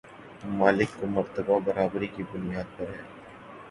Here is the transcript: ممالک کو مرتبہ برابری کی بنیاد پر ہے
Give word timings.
ممالک 0.43 0.99
کو 0.99 1.07
مرتبہ 1.09 1.59
برابری 1.65 2.07
کی 2.07 2.23
بنیاد 2.31 2.77
پر 2.77 2.89
ہے 2.89 3.01